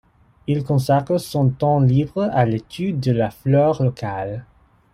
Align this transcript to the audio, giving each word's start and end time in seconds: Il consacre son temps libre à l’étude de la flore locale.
Il 0.47 0.63
consacre 0.63 1.19
son 1.19 1.51
temps 1.51 1.79
libre 1.79 2.23
à 2.33 2.43
l’étude 2.47 2.99
de 3.01 3.11
la 3.11 3.29
flore 3.29 3.83
locale. 3.83 4.47